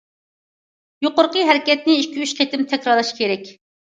يۇقىرىقى 1.07 1.45
ھەرىكەتنى 1.49 1.99
ئىككى- 1.99 2.25
ئۈچ 2.25 2.35
قېتىم 2.41 2.65
تەكرارلاش 2.73 3.13
كېرەك. 3.21 3.47